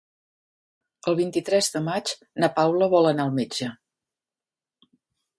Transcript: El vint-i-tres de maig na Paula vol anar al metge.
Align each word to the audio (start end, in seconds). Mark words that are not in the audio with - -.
El 1.09 1.17
vint-i-tres 1.17 1.67
de 1.75 1.81
maig 1.87 2.13
na 2.43 2.49
Paula 2.55 2.87
vol 2.93 3.09
anar 3.09 3.27
al 3.27 3.35
metge. 3.41 3.69